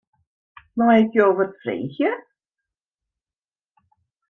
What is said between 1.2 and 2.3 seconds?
wat freegje?